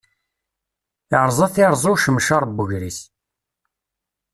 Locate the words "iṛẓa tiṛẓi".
1.21-1.89